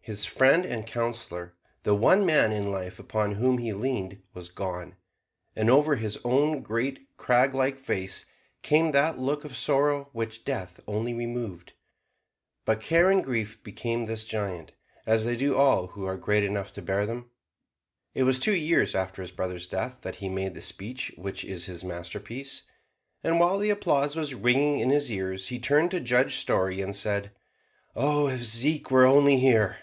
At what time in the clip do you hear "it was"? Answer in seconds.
18.14-18.38